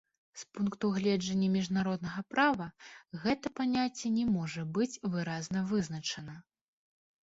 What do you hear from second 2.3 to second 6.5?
права, гэта паняцце не можа быць выразна вызначана.